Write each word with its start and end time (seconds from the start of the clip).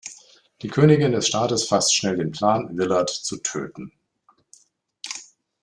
Die 0.63 0.67
Königin 0.67 1.11
des 1.11 1.27
Staates 1.27 1.65
fasst 1.67 1.93
schnell 1.93 2.15
den 2.17 2.31
Plan, 2.31 2.75
Willard 2.75 3.11
zu 3.11 3.37
töten. 3.37 3.91